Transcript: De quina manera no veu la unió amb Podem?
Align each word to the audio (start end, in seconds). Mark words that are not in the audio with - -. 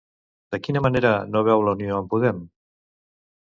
De 0.55 0.59
quina 0.67 0.81
manera 0.85 1.11
no 1.35 1.43
veu 1.49 1.67
la 1.67 1.75
unió 1.79 1.99
amb 1.99 2.11
Podem? 2.15 2.41